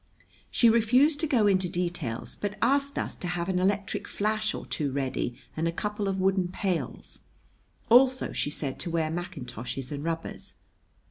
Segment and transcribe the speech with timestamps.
[0.49, 4.65] She refused to go into details, but asked us to have an electric flash or
[4.65, 7.19] two ready and a couple of wooden pails.
[7.87, 10.55] Also she said to wear mackintoshes and rubbers.